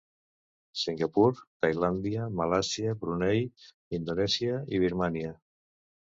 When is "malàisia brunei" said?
2.39-3.45